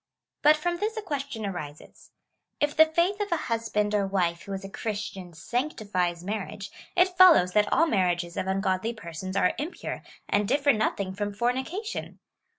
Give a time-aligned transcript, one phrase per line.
[0.41, 2.09] But from this a question arises
[2.59, 6.71] —"If the faith of a hus band or wife who is a Christian sanctifies marriage,
[6.95, 12.17] it follows that all marriages of ungodly persons are impure, and difter nothing from fornication."